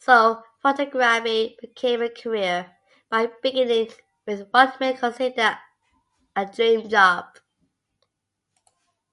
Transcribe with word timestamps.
So 0.00 0.42
photography 0.60 1.56
became 1.60 2.02
a 2.02 2.10
career 2.10 2.76
by 3.08 3.30
beginning 3.40 3.90
with 4.26 4.48
what 4.50 4.80
many 4.80 4.98
consider 4.98 5.60
a 6.34 6.44
dream 6.44 6.88
job. 6.88 7.38